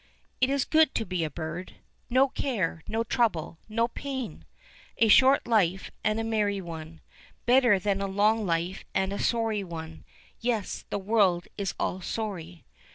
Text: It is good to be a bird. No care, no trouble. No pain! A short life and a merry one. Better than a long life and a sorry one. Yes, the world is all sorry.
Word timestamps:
It 0.39 0.49
is 0.49 0.65
good 0.65 0.95
to 0.95 1.05
be 1.05 1.23
a 1.23 1.29
bird. 1.29 1.75
No 2.09 2.27
care, 2.29 2.81
no 2.87 3.03
trouble. 3.03 3.59
No 3.69 3.87
pain! 3.87 4.45
A 4.97 5.09
short 5.09 5.45
life 5.47 5.91
and 6.03 6.19
a 6.19 6.23
merry 6.23 6.59
one. 6.59 7.01
Better 7.45 7.77
than 7.77 8.01
a 8.01 8.07
long 8.07 8.43
life 8.43 8.83
and 8.95 9.13
a 9.13 9.19
sorry 9.19 9.63
one. 9.63 10.03
Yes, 10.39 10.85
the 10.89 10.97
world 10.97 11.47
is 11.55 11.75
all 11.79 12.01
sorry. 12.01 12.65